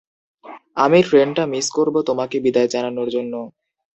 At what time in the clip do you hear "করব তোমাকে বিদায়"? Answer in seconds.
1.77-2.69